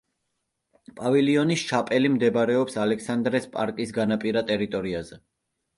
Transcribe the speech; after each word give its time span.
პავილიონი 1.01 1.57
შაპელი 1.65 2.11
მდებარეობს 2.15 2.81
ალექსანდრეს 2.87 3.47
პარკის 3.59 3.97
განაპირა 4.01 4.49
ტერიტორიაზე. 4.51 5.25